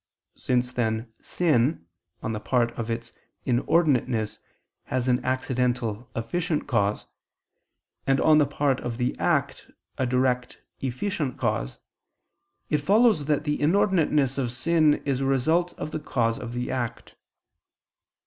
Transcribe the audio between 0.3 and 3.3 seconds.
Since then sin, on the part of its